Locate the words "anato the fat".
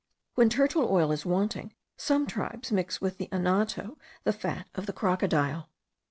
3.31-4.67